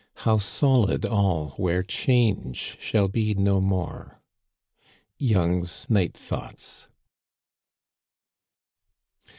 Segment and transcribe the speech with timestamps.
[0.25, 4.19] How solid all where diange shall be no more
[4.81, 4.89] I
[5.19, 6.87] Young's Night Thoughts.